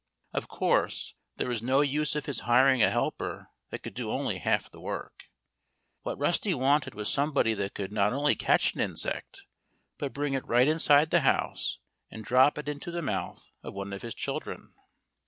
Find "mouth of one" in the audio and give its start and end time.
13.03-13.93